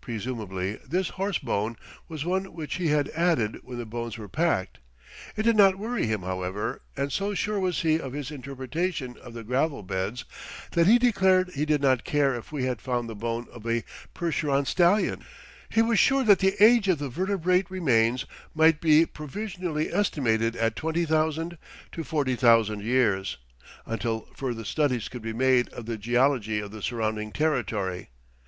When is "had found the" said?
12.64-13.14